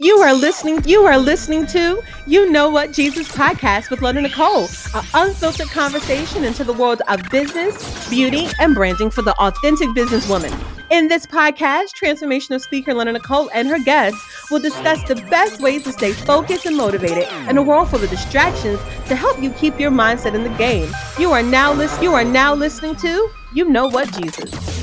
[0.00, 0.80] You are listening.
[0.84, 6.44] You are listening to You Know What Jesus podcast with Londyn Nikole, an unfiltered conversation
[6.44, 10.56] into the world of business, beauty, and branding for the authentic businesswoman.
[10.90, 14.20] In this podcast, transformational speaker Londyn Nikole and her guests
[14.52, 18.08] will discuss the best ways to stay focused and motivated in a world full of
[18.08, 18.78] distractions
[19.08, 20.88] to help you keep your mindset in the game.
[21.18, 22.04] You are now listening.
[22.04, 24.77] You are now listening to You Know What Jesus.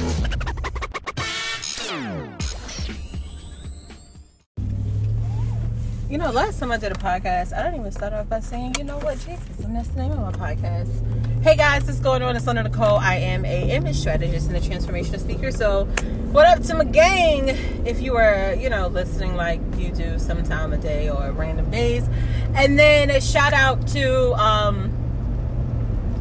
[6.08, 8.76] You know, last time I did a podcast, I didn't even start off by saying,
[8.78, 10.88] you know what, Jesus, and that's the name of my podcast.
[11.42, 12.36] Hey guys, what's going on?
[12.36, 13.00] It's Londyn Nikole.
[13.00, 15.52] I am a image strategist and a transformational speaker.
[15.52, 15.86] So,
[16.32, 17.50] what up to my gang?
[17.88, 22.08] If you are, you know, listening like you do sometime a day or random days,
[22.54, 24.95] and then a shout out to um,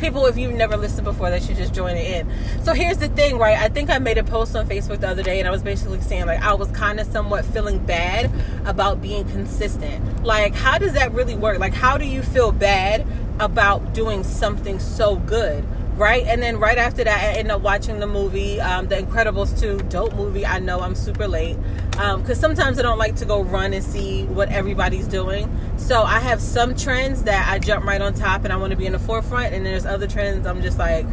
[0.04, 2.62] people if you've never listened before that should just join it in.
[2.62, 3.56] So here's the thing right?
[3.56, 6.02] I think i made a post on facebook the other day and i was basically
[6.02, 8.30] saying like i was kind of somewhat feeling bad
[8.66, 10.22] about being consistent.
[10.22, 11.58] Like how does that really work?
[11.58, 13.06] Like how do you feel bad
[13.40, 15.64] about doing something so good
[15.96, 16.24] right?
[16.26, 19.78] And then right after that, I end up watching the movie, um, The Incredibles 2,
[19.88, 20.44] dope movie.
[20.44, 21.56] I know I'm super late
[21.90, 25.48] because um, sometimes I don't like to go run and see what everybody's doing.
[25.76, 28.76] So I have some trends that I jump right on top and I want to
[28.76, 31.06] be in the forefront, and there's other trends I'm just like,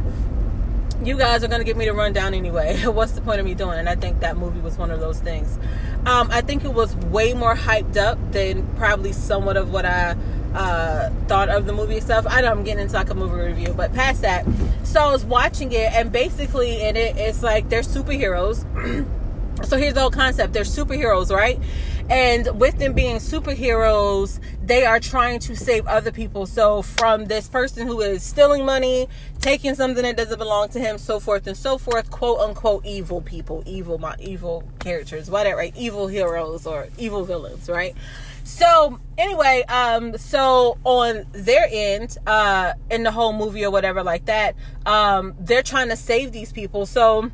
[1.04, 2.78] you guys are going to get me to run down anyway.
[2.86, 3.80] What's the point of me doing?
[3.80, 5.58] And I think that movie was one of those things.
[6.06, 10.16] Um, I think it was way more hyped up than probably somewhat of what I
[10.54, 12.26] uh, thought of the movie itself.
[12.30, 14.46] I know I'm getting into like a movie review, but past that,
[14.84, 18.66] so I was watching it, and basically in it, it's like they're superheroes.
[19.66, 21.60] so here's the whole concept: they're superheroes, right?
[22.12, 26.46] And with them being superheroes, they are trying to save other people.
[26.46, 29.08] So from this person who is stealing money,
[29.40, 33.22] taking something that doesn't belong to him, so forth and so forth, quote unquote evil
[33.22, 35.74] people, evil my evil characters, whatever, right?
[35.78, 37.96] Evil heroes or evil villains, right?
[38.44, 44.26] So anyway, um, so on their end, uh, in the whole movie or whatever like
[44.26, 46.86] that, um, they're trying to save these people.
[46.86, 47.32] So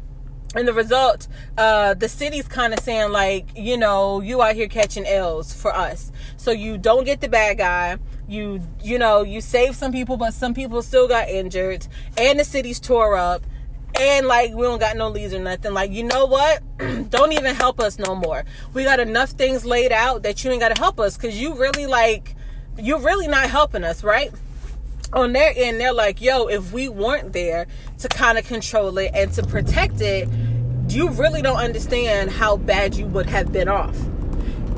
[0.55, 1.27] and the result,
[1.57, 5.73] uh, the city's kind of saying like, you know, you out here catching L's for
[5.73, 6.11] us.
[6.37, 7.97] So you don't get the bad guy.
[8.27, 11.87] You, you know, you save some people, but some people still got injured,
[12.17, 13.41] and the city's tore up
[13.99, 15.73] and like we don't got no leads or nothing.
[15.73, 16.61] Like, you know what?
[17.09, 18.43] don't even help us no more.
[18.73, 21.87] We got enough things laid out that you ain't gotta help us because you really
[21.87, 22.35] like
[22.77, 24.31] you're really not helping us, right?
[25.13, 27.67] On their end, they're like, yo, if we weren't there
[27.99, 30.27] to kind of control it and to protect it,
[30.89, 33.97] you really don't understand how bad you would have been off.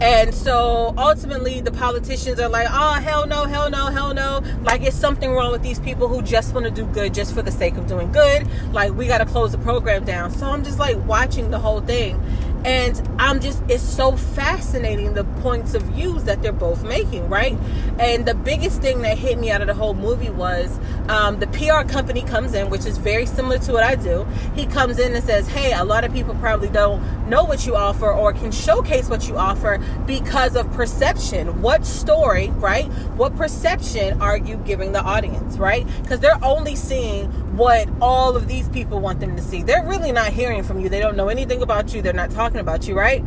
[0.02, 4.42] And so ultimately, the politicians are like, oh, hell no, hell no, hell no.
[4.62, 7.42] Like, it's something wrong with these people who just want to do good just for
[7.42, 8.48] the sake of doing good.
[8.72, 10.32] Like, we got to close the program down.
[10.32, 12.18] So I'm just like watching the whole thing
[12.66, 17.58] and i'm just it's so fascinating the points of views that they're both making right?
[18.00, 21.48] And the biggest thing that hit me out of the whole movie was um, the
[21.48, 24.26] pr company comes in which is very similar to what i do.
[24.56, 27.76] He comes in and says hey a lot of people probably don't know what you
[27.76, 32.86] offer or can showcase what you offer because of perception what story right
[33.16, 38.48] what perception are you giving the audience right because they're only seeing what all of
[38.48, 39.62] these people want them to see.
[39.64, 40.88] They're really not hearing from you.
[40.88, 42.02] They don't know anything about you.
[42.02, 43.24] They're not talking about you, right?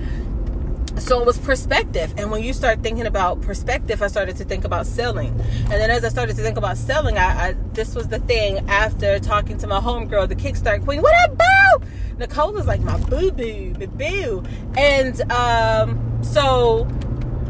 [0.99, 2.15] So it was perspective.
[2.17, 5.29] And when you start thinking about perspective, I started to think about selling.
[5.63, 8.59] And then as I started to think about selling, I, I this was the thing
[8.69, 11.03] after talking to my homegirl, the Kickstart Queen.
[11.03, 11.87] What up, boo?
[12.19, 14.45] Nicole is like my boo boo, boo boo.
[14.77, 16.87] And um, so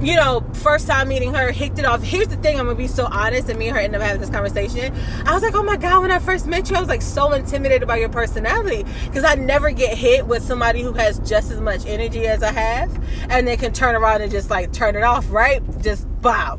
[0.03, 2.03] you know, first time meeting her, hicked it off.
[2.03, 4.21] Here's the thing, I'm gonna be so honest, and me and her ended up having
[4.21, 4.93] this conversation.
[5.25, 7.33] I was like, oh my god, when I first met you, I was like so
[7.33, 11.61] intimidated by your personality because I never get hit with somebody who has just as
[11.61, 15.05] much energy as I have, and they can turn around and just like turn it
[15.05, 15.63] off, right?
[15.81, 16.59] Just bow.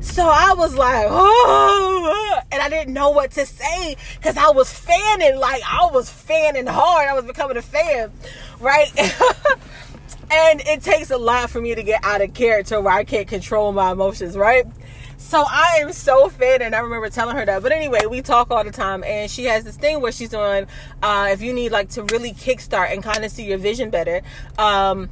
[0.00, 4.72] So I was like, oh, and I didn't know what to say because I was
[4.72, 7.08] fanning, like I was fanning hard.
[7.08, 8.12] I was becoming a fan,
[8.60, 8.90] right?
[10.30, 13.26] And it takes a lot for me to get out of character where I can't
[13.26, 14.66] control my emotions, right?
[15.16, 17.62] So I am so fit, and I remember telling her that.
[17.62, 20.66] But anyway, we talk all the time, and she has this thing where she's doing,
[21.02, 24.22] uh, if you need like to really kickstart and kind of see your vision better,
[24.58, 25.10] um,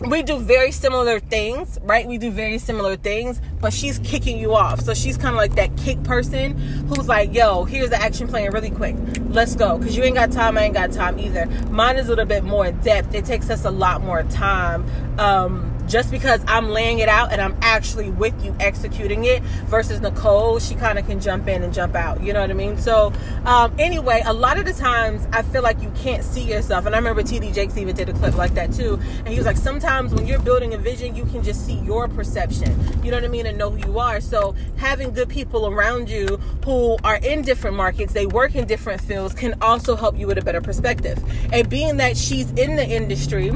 [0.00, 2.06] we do very similar things, right?
[2.06, 4.80] We do very similar things, but she's kicking you off.
[4.80, 6.56] So she's kind of like that kick person
[6.88, 8.94] who's like, yo, here's the action plan really quick.
[9.30, 9.78] Let's go.
[9.78, 11.46] Because you ain't got time, I ain't got time either.
[11.70, 13.14] Mine is a little bit more in depth.
[13.14, 14.84] It takes us a lot more time.
[15.18, 20.00] Um, just because I'm laying it out and I'm actually with you executing it versus
[20.00, 22.22] Nicole, she kind of can jump in and jump out.
[22.22, 22.78] You know what I mean?
[22.78, 23.12] So,
[23.44, 26.86] um, anyway, a lot of the times I feel like you can't see yourself.
[26.86, 28.98] And I remember TD Jakes even did a clip like that too.
[29.18, 32.08] And he was like, sometimes when you're building a vision, you can just see your
[32.08, 32.78] perception.
[33.02, 33.46] You know what I mean?
[33.46, 34.20] And know who you are.
[34.20, 39.00] So, having good people around you who are in different markets, they work in different
[39.00, 41.22] fields, can also help you with a better perspective.
[41.52, 43.52] And being that she's in the industry,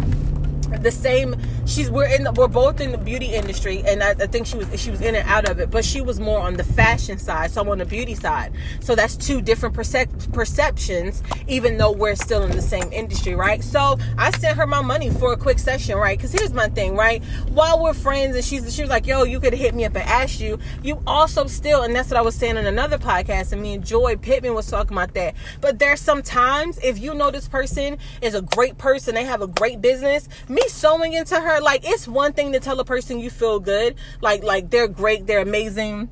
[0.79, 1.35] the same
[1.67, 4.57] she's we're in the, we're both in the beauty industry and I, I, think she
[4.57, 7.19] was she was in and out of it but she was more on the fashion
[7.19, 8.53] side so I'm on the beauty side.
[8.81, 13.65] So that's two different percep- perceptions even though we're still in the same industry right?
[13.65, 16.17] So I sent her my money for a quick session right?
[16.17, 17.23] Because here's my thing right?
[17.51, 20.09] While we're friends and she's she was like yo you could hit me up and
[20.09, 20.59] ask you.
[20.83, 23.85] You also still and that's what I was saying in another podcast and me and
[23.85, 25.35] Joy Pittman was talking about that.
[25.61, 29.49] But there's sometimes if you know this person is a great person they have a
[29.49, 33.19] great business me me sewing into her, like it's one thing to tell a person
[33.19, 36.09] you feel good, like like they're great, they're amazing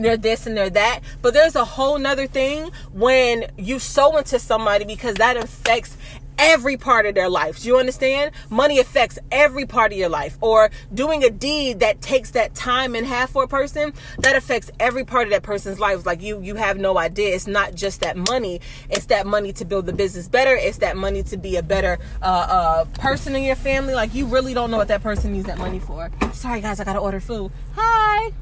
[0.00, 1.00] they're this and they're that.
[1.20, 5.96] But there's a whole nother thing when you sew into somebody because that affects
[6.42, 7.62] every part of their life.
[7.62, 8.32] Do you understand?
[8.50, 10.36] Money affects every part of your life.
[10.40, 14.70] Or doing a deed that takes that time and half for a person, that affects
[14.80, 16.04] every part of that person's life.
[16.04, 17.34] Like you you have no idea.
[17.34, 18.60] It's not just that money.
[18.90, 20.54] It's that money to build the business better.
[20.56, 23.94] It's that money to be a better uh, uh, person in your family.
[23.94, 26.10] Like you really don't know what that person needs that money for.
[26.32, 27.52] Sorry guys, I gotta order food.
[27.76, 28.32] Hi.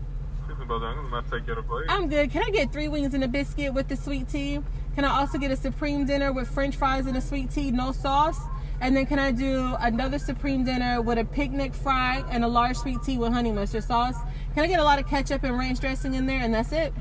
[1.88, 2.31] I'm good.
[2.31, 4.61] Can I get three wings and a biscuit with the sweet tea?
[4.95, 7.93] Can I also get a supreme dinner with french fries and a sweet tea, no
[7.93, 8.41] sauce?
[8.81, 12.77] And then can I do another supreme dinner with a picnic fry and a large
[12.77, 14.17] sweet tea with honey mustard sauce?
[14.55, 16.93] Can I get a lot of ketchup and ranch dressing in there and that's it?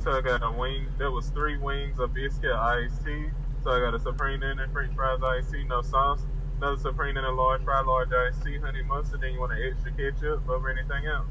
[0.00, 0.86] So I got a wing.
[0.98, 3.26] There was three wings, a biscuit, iced tea.
[3.64, 6.22] So I got a supreme dinner, French fries, iced tea, no sauce
[6.58, 9.20] another supreme and a large fry, large iced tea, honey mustard.
[9.20, 11.26] Then you want an extra ketchup over anything else?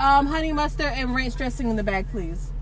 [0.00, 2.52] Um, honey mustard and ranch dressing in the bag, please.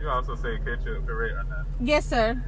[0.00, 1.66] You also say ketchup, correct or not?
[1.80, 2.42] Yes, sir.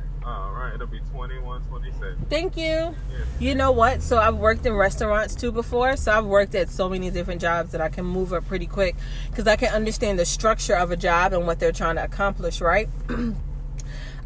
[0.74, 2.26] It'll be twenty one twenty seven.
[2.28, 2.64] Thank you.
[2.64, 2.94] Yes.
[3.38, 4.02] You know what?
[4.02, 5.96] So I've worked in restaurants too before.
[5.96, 8.96] So I've worked at so many different jobs that I can move up pretty quick
[9.30, 12.60] because I can understand the structure of a job and what they're trying to accomplish,
[12.60, 12.88] right?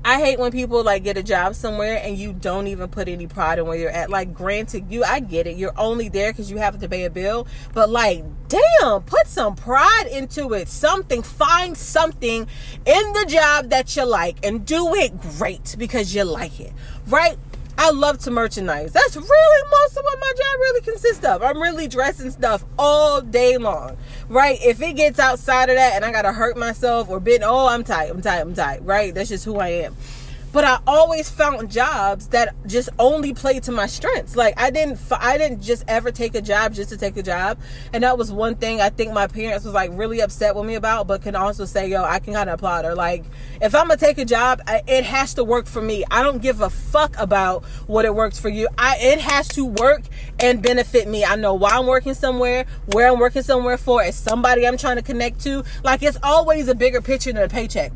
[0.05, 3.27] I hate when people like get a job somewhere and you don't even put any
[3.27, 4.11] pride in where you're at.
[4.11, 5.57] Like, granted, you, I get it.
[5.57, 7.47] You're only there because you have to pay a bill.
[7.75, 10.69] But like, damn, put some pride into it.
[10.69, 12.47] Something, find something
[12.87, 16.73] in the job that you like and do it great because you like it,
[17.09, 17.37] right?
[17.81, 18.93] I love to merchandise.
[18.93, 21.43] That's really most of what my job really consists of.
[21.45, 23.97] I'm really dressing stuff all day long,
[24.29, 24.59] right?
[24.65, 27.85] If it gets outside of that and I gotta hurt myself or bit, oh, I'm
[27.85, 29.15] tight, I'm tight, I'm tight, right?
[29.15, 29.97] That's just who I am
[30.53, 34.37] but I always found jobs that just only played to my strengths.
[34.37, 37.59] Like I didn't, I didn't just ever take a job just to take a job,
[37.93, 40.75] and that was one thing I think my parents was like really upset with me
[40.75, 41.07] about.
[41.07, 42.95] But can also say, yo, I can kind of applaud her.
[42.95, 43.25] Like
[43.61, 46.05] if I'm gonna take a job, it has to work for me.
[46.11, 48.69] I don't give a fuck about what it works for you.
[48.79, 50.03] I it has to work
[50.41, 51.25] and benefit me.
[51.25, 54.97] I know why I'm working somewhere, where I'm working somewhere for, is somebody I'm trying
[54.97, 55.65] to connect to.
[55.85, 57.93] Like it's always a bigger picture than a paycheck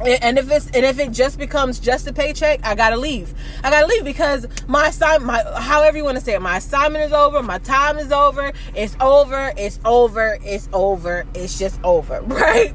[0.00, 3.34] and if it's and if it just becomes just a paycheck, I gotta leave.
[3.64, 7.04] I gotta leave because my assignment, my however you want to say it, my assignment
[7.04, 12.20] is over, my time is over, it's over, it's over, it's over, it's just over,
[12.26, 12.74] right?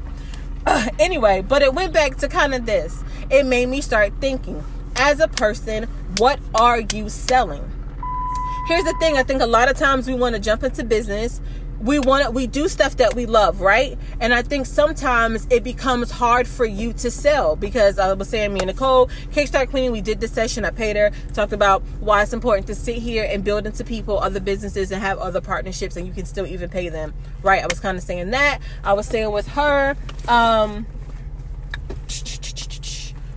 [0.66, 3.02] Uh, anyway, but it went back to kind of this.
[3.30, 4.62] It made me start thinking,
[4.96, 5.84] as a person,
[6.18, 7.70] what are you selling?
[8.66, 9.16] Here's the thing.
[9.18, 11.40] I think a lot of times we want to jump into business
[11.80, 13.98] we want to, we do stuff that we love, right?
[14.20, 18.54] And I think sometimes it becomes hard for you to sell because I was saying
[18.54, 20.64] me and Nicole, Kickstart Queen, we did this session.
[20.64, 24.18] I paid her, talked about why it's important to sit here and build into people,
[24.18, 27.12] other businesses, and have other partnerships, and you can still even pay them,
[27.42, 27.62] right?
[27.62, 28.60] I was kind of saying that.
[28.82, 29.96] I was saying with her,
[30.28, 30.86] um,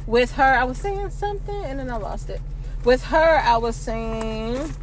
[0.06, 2.42] with her, I was saying something and then I lost it.
[2.86, 4.74] With her, I was saying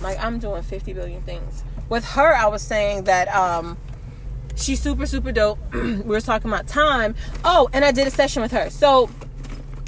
[0.00, 1.64] Like I'm doing 50 billion things.
[1.88, 3.76] With her, I was saying that um,
[4.56, 5.58] she's super, super dope.
[5.72, 7.14] we were talking about time.
[7.44, 8.70] Oh, and I did a session with her.
[8.70, 9.08] So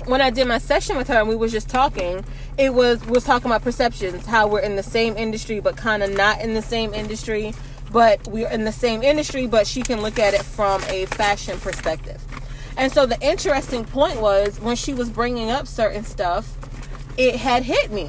[0.07, 2.25] when I did my session with her and we was just talking,
[2.59, 6.11] it was was talking about perceptions, how we're in the same industry but kind of
[6.13, 7.55] not in the same industry,
[7.93, 11.59] but we're in the same industry, but she can look at it from a fashion
[11.61, 12.23] perspective.
[12.77, 16.57] And so the interesting point was when she was bringing up certain stuff,
[17.19, 18.09] it had hit me.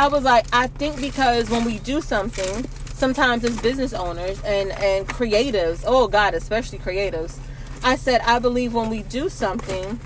[0.00, 4.70] I was like, I think because when we do something, sometimes as business owners and
[4.72, 7.38] and creatives, oh God, especially creatives,
[7.84, 10.00] I said I believe when we do something,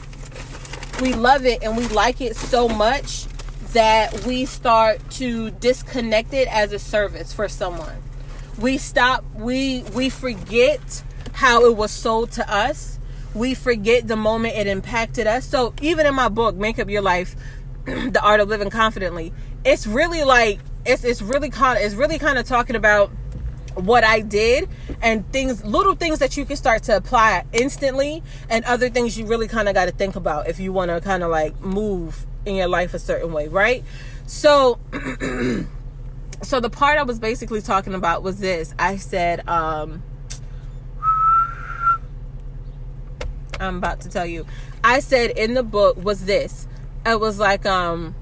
[1.00, 3.26] we love it and we like it so much
[3.72, 8.02] that we start to disconnect it as a service for someone.
[8.58, 12.98] We stop we we forget how it was sold to us.
[13.32, 15.46] We forget the moment it impacted us.
[15.46, 17.36] So even in my book, Make Up Your Life,
[17.84, 19.32] The Art of Living Confidently,
[19.64, 23.10] it's really like it's it's really kind it's really kind of talking about
[23.74, 24.68] what I did
[25.02, 29.26] and things little things that you can start to apply instantly and other things you
[29.26, 32.26] really kind of got to think about if you want to kind of like move
[32.46, 33.82] in your life a certain way, right?
[34.26, 34.78] So
[36.42, 38.74] so the part I was basically talking about was this.
[38.78, 40.02] I said um
[43.58, 44.46] I'm about to tell you.
[44.82, 46.68] I said in the book was this.
[47.06, 48.14] It was like um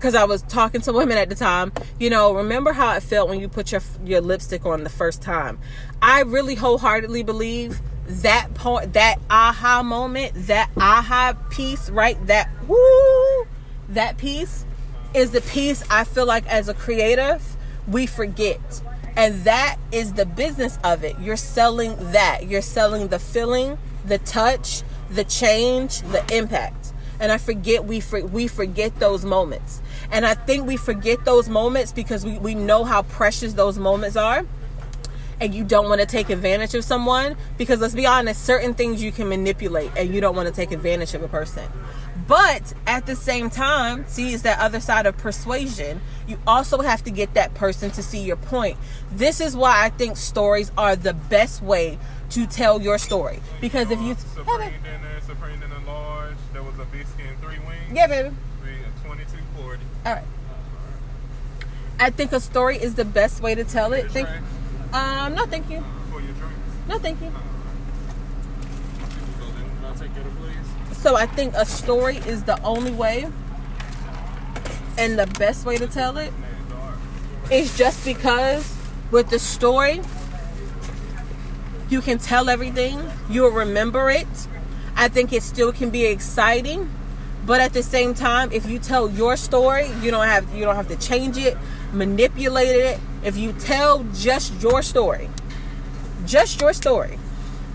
[0.00, 3.28] because I was talking to women at the time, you know, remember how it felt
[3.28, 5.58] when you put your your lipstick on the first time.
[6.00, 12.16] I really wholeheartedly believe that point, that aha moment, that aha piece, right?
[12.26, 13.46] That woo,
[13.90, 14.64] that piece
[15.12, 17.42] is the piece I feel like as a creative
[17.86, 18.82] we forget.
[19.16, 21.18] And that is the business of it.
[21.20, 22.46] You're selling that.
[22.48, 23.76] You're selling the feeling,
[24.06, 26.94] the touch, the change, the impact.
[27.18, 28.02] And I forget we
[28.32, 29.82] we forget those moments.
[30.12, 34.16] And I think we forget those moments because we, we know how precious those moments
[34.16, 34.44] are.
[35.40, 39.02] And you don't want to take advantage of someone because let's be honest, certain things
[39.02, 41.64] you can manipulate and you don't want to take advantage of a person.
[42.30, 46.00] But at the same time, see, it's that other side of persuasion.
[46.28, 48.76] You also have to get that person to see your point.
[49.10, 51.98] This is why I think stories are the best way
[52.30, 53.40] to tell your story.
[53.60, 54.14] Because if you.
[54.36, 56.09] Dinner large,
[56.52, 57.92] there was a biscuit and three wings.
[57.92, 58.34] Yeah, baby.
[59.04, 59.82] Twenty-two forty.
[60.06, 60.24] All right.
[61.98, 64.10] I think a story is the best way to tell it.
[64.10, 64.28] Think,
[64.92, 65.84] um, no, thank you.
[66.10, 66.56] For your drinks.
[66.88, 67.30] No, thank you.
[69.38, 70.96] So then I'll take your please.
[70.98, 73.28] So I think a story is the only way
[74.96, 76.32] and the best way to tell it
[77.50, 78.74] is just because
[79.10, 80.00] with the story
[81.88, 84.28] you can tell everything, you'll remember it.
[85.00, 86.92] I think it still can be exciting,
[87.46, 90.76] but at the same time, if you tell your story, you don't have you don't
[90.76, 91.56] have to change it,
[91.94, 93.00] manipulate it.
[93.24, 95.30] If you tell just your story,
[96.26, 97.18] just your story,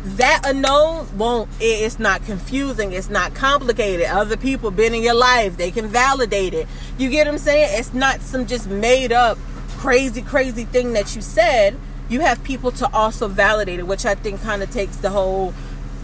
[0.04, 4.06] that unknown won't it's not confusing it's not complicated.
[4.06, 6.68] Other people been in your life they can validate it.
[7.00, 7.80] You get what i'm saying?
[7.80, 9.40] It's not some just made up
[9.78, 11.76] crazy crazy thing that you said.
[12.08, 15.56] You have people to also validate it which i think kind of takes the whole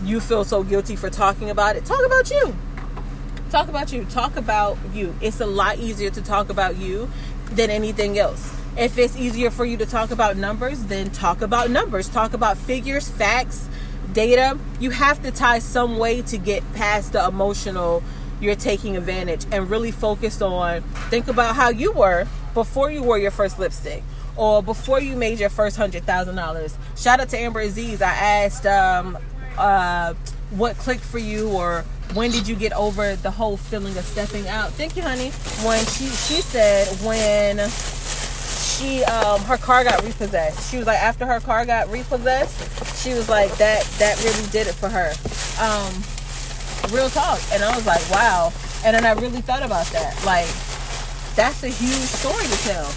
[0.04, 2.56] you feel so guilty for talking about it talk about you.
[3.50, 4.06] Talk about you.
[4.06, 5.14] Talk about you.
[5.20, 7.10] It's a lot easier to talk about you
[7.52, 8.56] than anything else.
[8.78, 12.08] If it's easier for you to talk about numbers then talk about numbers.
[12.08, 13.68] Talk about figures facts
[14.14, 18.04] data, you have to tie some way to get past the emotional
[18.40, 20.82] you're taking advantage and really focus on
[21.12, 24.04] think about how you were before you wore your first lipstick
[24.36, 26.78] or before you made your first hundred thousand dollars.
[26.98, 28.02] Shout out to Amber Aziz.
[28.02, 29.18] I asked um,
[29.58, 30.14] uh,
[30.52, 34.48] what clicked for you or when did you get over the whole feeling of stepping
[34.48, 34.72] out?
[34.72, 35.30] Thank you, honey.
[35.66, 37.58] When she she said when
[38.82, 40.70] she um her car got repossessed.
[40.70, 44.68] She was like after her car got repossessed, she was like that that really did
[44.68, 45.14] it for her.
[45.62, 46.04] Um
[46.94, 47.40] real talk.
[47.54, 48.52] And I was like, wow.
[48.84, 50.14] And then I really thought about that.
[50.26, 50.48] Like
[51.36, 52.92] that's a huge story to tell.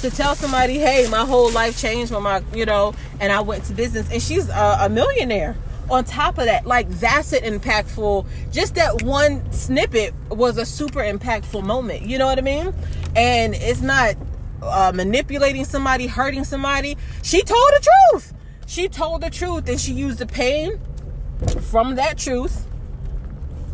[0.00, 3.64] To tell somebody, hey, my whole life changed when my, you know, and I went
[3.64, 5.56] to business, and she's a, a millionaire.
[5.90, 8.26] On top of that, like that's an impactful.
[8.50, 12.02] Just that one snippet was a super impactful moment.
[12.02, 12.72] You know what I mean?
[13.14, 14.16] And it's not
[14.62, 16.96] uh, manipulating somebody, hurting somebody.
[17.22, 18.32] She told the truth.
[18.66, 20.80] She told the truth and she used the pain
[21.70, 22.66] from that truth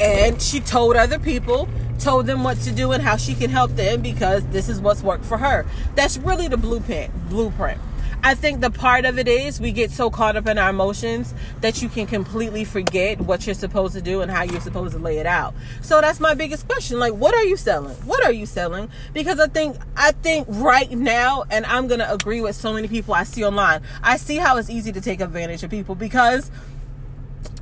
[0.01, 3.71] and she told other people, told them what to do and how she can help
[3.73, 5.67] them because this is what's worked for her.
[5.95, 7.13] That's really the blueprint.
[7.29, 7.81] Blueprint.
[8.23, 11.33] I think the part of it is we get so caught up in our emotions
[11.63, 14.99] that you can completely forget what you're supposed to do and how you're supposed to
[14.99, 15.55] lay it out.
[15.81, 16.99] So that's my biggest question.
[16.99, 17.97] Like, what are you selling?
[18.07, 18.91] What are you selling?
[19.15, 22.89] Because I think, I think right now, and I'm going to agree with so many
[22.89, 26.51] people I see online, I see how it's easy to take advantage of people because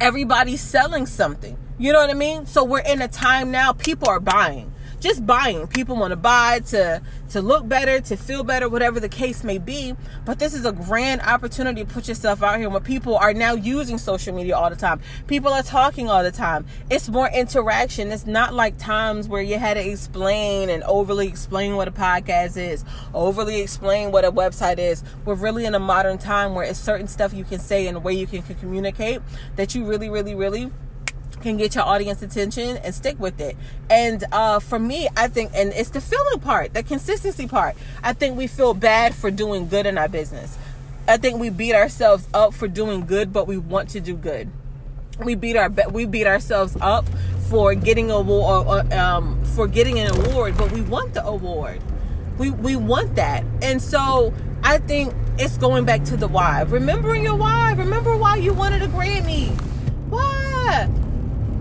[0.01, 1.57] everybody's selling something.
[1.79, 2.47] You know what I mean?
[2.47, 4.73] So we're in a time now, people are buying.
[5.01, 5.67] Just buying.
[5.69, 9.59] People want to buy to to look better, to feel better, whatever the case may
[9.59, 9.95] be.
[10.25, 13.53] But this is a grand opportunity to put yourself out here when people are now
[13.55, 15.01] using social media all the time.
[15.27, 16.67] People are talking all the time.
[16.91, 18.11] It's more interaction.
[18.11, 22.57] It's not like times where you had to explain and overly explain what a podcast
[22.57, 25.05] is, overly explain what a website is.
[25.25, 28.01] We're really in a modern time where it's certain stuff you can say and a
[28.01, 29.21] way you can, can communicate
[29.57, 30.71] that you really, really, really
[31.39, 33.57] can get your audience attention and stick with it.
[33.91, 37.77] And uh, for me, I think, and it's the feeling part, the consistency part.
[38.03, 40.59] I think we feel bad for doing good in our business.
[41.09, 44.51] I think we beat ourselves up for doing good, but we want to do good.
[45.25, 47.07] We beat our we beat ourselves up
[47.49, 51.81] for getting a award, um, for getting an award, but we want the award.
[52.37, 56.63] We we want that, and so I think it's going back to the why.
[56.63, 57.73] Remembering your why.
[57.73, 59.49] Remember why you wanted a Grammy.
[60.11, 60.89] Why?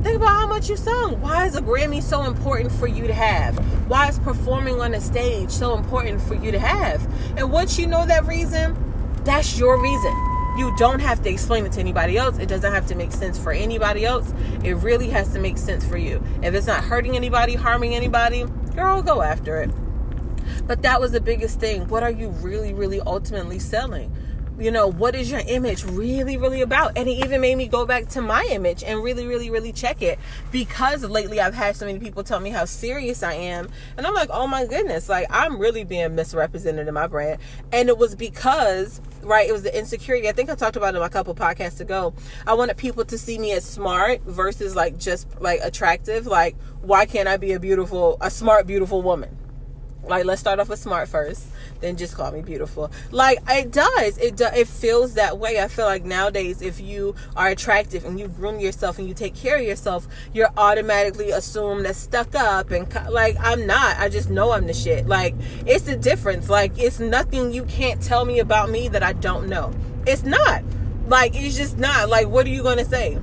[0.04, 1.20] Think about how much you sung.
[1.22, 3.58] Why is a Grammy so important for you to have?
[3.90, 7.06] Why is performing on a stage so important for you to have?
[7.38, 8.76] And once you know that reason,
[9.24, 10.14] that's your reason.
[10.58, 12.38] You don't have to explain it to anybody else.
[12.38, 14.34] It doesn't have to make sense for anybody else.
[14.64, 16.24] It really has to make sense for you.
[16.42, 19.72] If it's not hurting anybody, harming anybody, girl, go after it.
[20.66, 21.88] But that was the biggest thing.
[21.88, 24.16] What are you really, really ultimately selling?
[24.60, 26.98] You know, what is your image really, really about?
[26.98, 30.02] And it even made me go back to my image and really, really, really check
[30.02, 30.18] it
[30.52, 33.70] because lately I've had so many people tell me how serious I am.
[33.98, 37.40] And I'm like, oh my goodness, like I'm really being misrepresented in my brand.
[37.72, 40.28] And it was because, right, it was the insecurity.
[40.28, 42.14] I think I talked about it a couple podcasts ago.
[42.48, 46.26] I wanted people to see me as smart versus like just like attractive.
[46.26, 49.38] Like, why can't I be a beautiful, a smart, beautiful woman?
[50.08, 51.48] Like, let's start off with smart first,
[51.82, 52.92] then just call me beautiful.
[53.12, 54.18] Like, it does.
[54.18, 55.60] It do, it feels that way.
[55.60, 59.36] I feel like nowadays, if you are attractive and you groom yourself and you take
[59.36, 63.98] care of yourself, you're automatically assumed as stuck up and like I'm not.
[63.98, 65.08] I just know I'm the shit.
[65.08, 65.36] Like,
[65.66, 66.50] it's the difference.
[66.50, 69.74] Like, it's nothing you can't tell me about me that I don't know.
[70.06, 70.64] It's not.
[71.08, 72.10] Like, it's just not.
[72.10, 73.18] Like, what are you gonna say?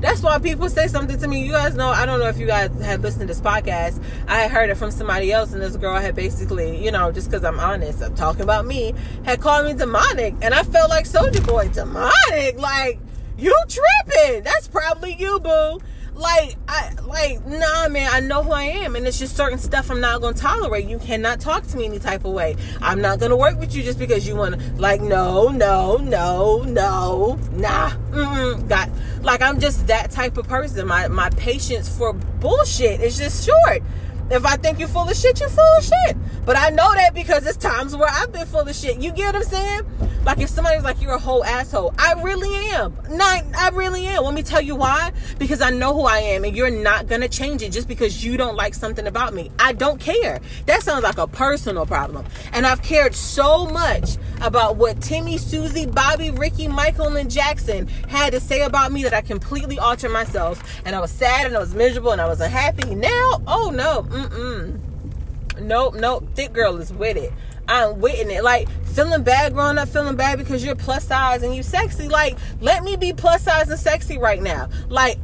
[0.00, 1.44] That's why people say something to me.
[1.44, 4.02] You guys know, I don't know if you guys had listened to this podcast.
[4.28, 7.44] I heard it from somebody else, and this girl had basically, you know, just because
[7.44, 10.34] I'm honest, I'm talking about me, had called me demonic.
[10.40, 12.58] And I felt like Soldier Boy, demonic?
[12.58, 13.00] Like,
[13.36, 14.44] you tripping.
[14.44, 15.80] That's probably you, boo
[16.18, 19.90] like I like nah man I know who I am and it's just certain stuff
[19.90, 20.86] I'm not gonna tolerate.
[20.86, 22.56] You cannot talk to me any type of way.
[22.82, 27.38] I'm not gonna work with you just because you wanna like no, no, no, no,
[27.52, 27.90] nah.
[28.10, 28.90] Mm-mm, got
[29.22, 30.86] like I'm just that type of person.
[30.88, 33.82] My my patience for bullshit is just short.
[34.30, 36.16] If I think you're full of shit, you're full of shit.
[36.44, 38.98] But I know that because it's times where I've been full of shit.
[39.00, 39.82] You get what I'm saying?
[40.24, 42.94] Like if somebody's like, you're a whole asshole, I really am.
[43.08, 44.24] Not, I really am.
[44.24, 45.12] Let me tell you why.
[45.38, 48.22] Because I know who I am and you're not going to change it just because
[48.22, 49.50] you don't like something about me.
[49.58, 50.40] I don't care.
[50.66, 52.26] That sounds like a personal problem.
[52.52, 58.32] And I've cared so much about what Timmy, Susie, Bobby, Ricky, Michael, and Jackson had
[58.32, 60.62] to say about me that I completely altered myself.
[60.84, 62.94] And I was sad and I was miserable and I was unhappy.
[62.94, 65.60] Now, oh no, mm-mm.
[65.60, 66.28] Nope, nope.
[66.34, 67.32] Thick girl is with it.
[67.68, 68.44] I'm witnessing it.
[68.44, 72.08] Like feeling bad growing up, feeling bad because you're plus size and you sexy.
[72.08, 74.68] Like, let me be plus size and sexy right now.
[74.88, 75.18] Like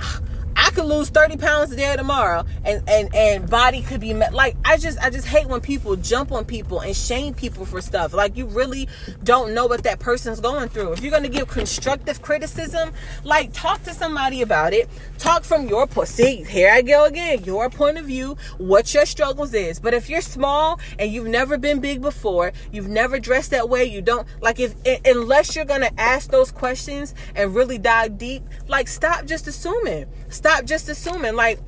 [0.65, 4.33] I could lose 30 pounds today or tomorrow and, and, and body could be met.
[4.33, 7.83] Like, I just, I just hate when people jump on people and shame people for
[7.83, 8.15] stuff.
[8.15, 8.89] Like, you really
[9.25, 10.93] don't know what that person's going through.
[10.93, 12.93] If you're going to give constructive criticism,
[13.25, 14.89] like, talk to somebody about it.
[15.19, 16.09] Talk from your point.
[16.09, 17.45] See, here I go again.
[17.45, 19.79] Your point of view, what your struggles is.
[19.79, 23.85] But if you're small and you've never been big before, you've never dressed that way,
[23.85, 24.75] you don't, like, if,
[25.05, 30.07] unless you're going to ask those questions and really dive deep, like, stop just assuming.
[30.31, 31.35] Stop just assuming.
[31.35, 31.59] Like,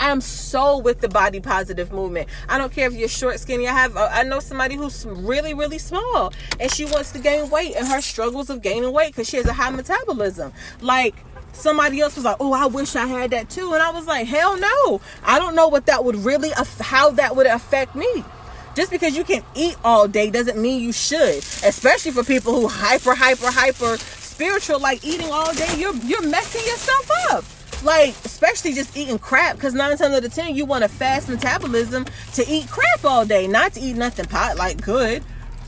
[0.00, 2.28] I'm so with the body positive movement.
[2.48, 3.68] I don't care if you're short, skinny.
[3.68, 7.48] I have, uh, I know somebody who's really, really small and she wants to gain
[7.50, 10.52] weight and her struggles of gaining weight because she has a high metabolism.
[10.80, 11.14] Like,
[11.52, 14.26] somebody else was like, "Oh, I wish I had that too," and I was like,
[14.26, 15.00] "Hell no!
[15.22, 18.24] I don't know what that would really, how that would affect me."
[18.74, 22.66] Just because you can eat all day doesn't mean you should, especially for people who
[22.66, 25.76] hyper, hyper, hyper spiritual, like eating all day.
[25.78, 27.44] You're you're messing yourself up
[27.84, 31.28] like especially just eating crap because nine times out of ten you want a fast
[31.28, 33.46] metabolism to eat crap all day.
[33.46, 35.22] Not to eat nothing pot like good.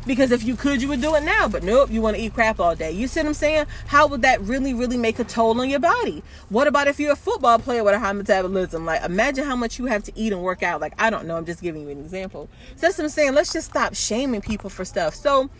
[0.06, 2.32] Because if you could you would do it now but nope you want to eat
[2.32, 2.92] crap all day.
[2.92, 3.66] You see what i'm saying?
[3.88, 6.22] How would that really really make a toll on your body?
[6.48, 8.86] What about if you're a football player with a high metabolism?
[8.86, 10.80] Like imagine how much you have to eat and work out.
[10.80, 12.48] Like i don't know i'm just giving you an example.
[12.76, 15.14] So that's what i'm saying let's just stop shaming people for stuff.
[15.14, 15.50] So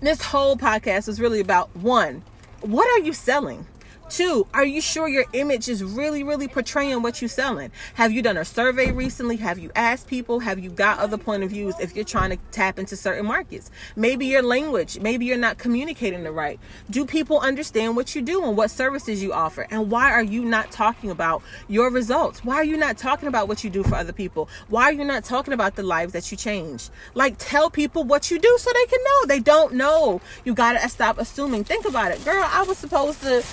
[0.00, 2.22] this whole podcast is really about one
[2.60, 3.66] what are you selling
[4.10, 7.70] Two, are you sure your image is really, really portraying what you're selling?
[7.94, 9.36] Have you done a survey recently?
[9.36, 10.40] Have you asked people?
[10.40, 13.70] Have you got other point of views if you're trying to tap into certain markets?
[13.94, 16.58] Maybe your language, maybe you're not communicating the right.
[16.90, 19.68] Do people understand what you do and what services you offer?
[19.70, 22.44] And why are you not talking about your results?
[22.44, 24.48] Why are you not talking about what you do for other people?
[24.68, 26.90] Why are you not talking about the lives that you change?
[27.14, 29.26] Like, tell people what you do so they can know.
[29.26, 30.20] They don't know.
[30.44, 31.62] You gotta stop assuming.
[31.62, 32.24] Think about it.
[32.24, 33.44] Girl, I was supposed to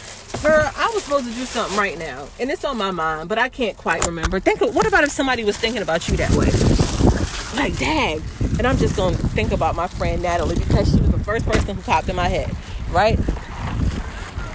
[0.41, 2.27] girl, I was supposed to do something right now.
[2.39, 4.39] And it's on my mind, but I can't quite remember.
[4.39, 6.51] Think what about if somebody was thinking about you that way?
[7.59, 8.21] Like, dang.
[8.57, 11.75] And I'm just gonna think about my friend Natalie because she was the first person
[11.75, 12.55] who popped in my head,
[12.89, 13.19] right?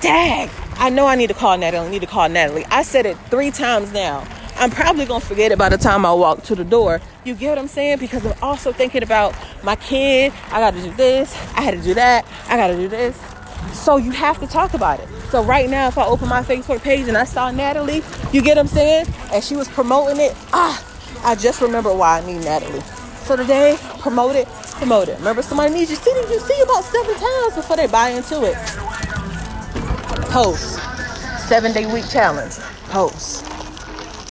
[0.00, 0.50] Dang.
[0.76, 1.86] I know I need to call Natalie.
[1.86, 2.64] I need to call Natalie.
[2.70, 4.26] I said it three times now.
[4.56, 7.00] I'm probably gonna forget it by the time I walk to the door.
[7.24, 7.98] You get what I'm saying?
[7.98, 10.32] Because I'm also thinking about my kid.
[10.50, 11.34] I gotta do this.
[11.56, 12.26] I had to do that.
[12.48, 13.20] I gotta do this.
[13.72, 15.08] So you have to talk about it.
[15.32, 18.02] So right now, if I open my Facebook page and I saw Natalie,
[18.34, 19.06] you get what I'm saying?
[19.32, 20.36] And she was promoting it.
[20.52, 20.78] Ah,
[21.24, 22.82] I just remember why I need Natalie.
[23.24, 25.16] So today, promote it, promote it.
[25.16, 25.96] Remember, somebody needs you.
[25.96, 28.56] See, you see about seven times before they buy into it.
[30.28, 30.78] Post.
[31.48, 32.56] Seven day week challenge.
[32.90, 33.51] Post